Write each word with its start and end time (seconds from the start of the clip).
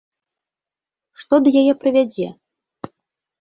Што 1.23 1.39
да 1.49 1.53
яе 1.61 1.73
прывядзе? 1.85 2.27